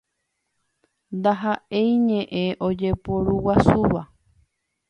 Ndaha'éi 1.17 1.93
ñe'ẽ 2.07 2.47
ojeporuguasúva. 2.67 4.01